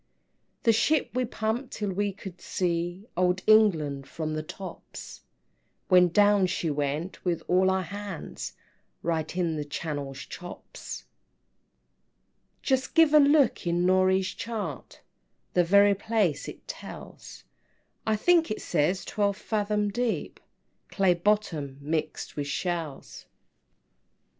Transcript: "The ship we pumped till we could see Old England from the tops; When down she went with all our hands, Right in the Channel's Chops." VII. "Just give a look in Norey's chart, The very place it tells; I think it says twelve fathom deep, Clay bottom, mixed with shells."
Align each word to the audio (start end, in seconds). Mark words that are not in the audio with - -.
"The 0.63 0.73
ship 0.73 1.11
we 1.13 1.25
pumped 1.25 1.73
till 1.73 1.91
we 1.91 2.11
could 2.11 2.41
see 2.41 3.05
Old 3.15 3.43
England 3.45 4.07
from 4.09 4.33
the 4.33 4.41
tops; 4.41 5.21
When 5.89 6.07
down 6.09 6.47
she 6.47 6.71
went 6.71 7.23
with 7.23 7.43
all 7.47 7.69
our 7.69 7.83
hands, 7.83 8.53
Right 9.03 9.37
in 9.37 9.57
the 9.57 9.63
Channel's 9.63 10.17
Chops." 10.25 11.01
VII. 11.01 11.05
"Just 12.63 12.95
give 12.95 13.13
a 13.13 13.19
look 13.19 13.67
in 13.67 13.85
Norey's 13.85 14.33
chart, 14.33 15.01
The 15.53 15.63
very 15.63 15.93
place 15.93 16.47
it 16.47 16.67
tells; 16.67 17.43
I 18.03 18.15
think 18.15 18.49
it 18.49 18.59
says 18.59 19.05
twelve 19.05 19.37
fathom 19.37 19.91
deep, 19.91 20.39
Clay 20.89 21.13
bottom, 21.13 21.77
mixed 21.79 22.35
with 22.35 22.47
shells." 22.47 23.27